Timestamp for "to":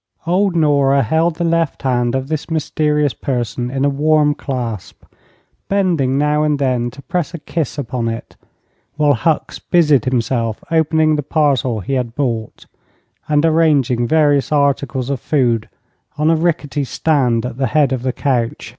6.89-7.03